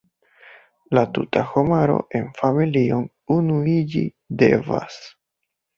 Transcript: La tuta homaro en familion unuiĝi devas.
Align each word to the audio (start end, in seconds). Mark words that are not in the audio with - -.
La 0.97 1.03
tuta 1.17 1.43
homaro 1.51 1.99
en 2.21 2.27
familion 2.41 3.07
unuiĝi 3.39 4.07
devas. 4.43 5.01